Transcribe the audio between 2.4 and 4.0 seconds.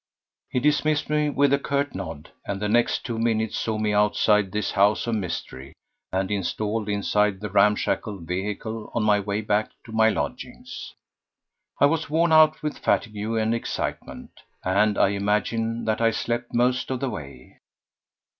and the next two minutes saw me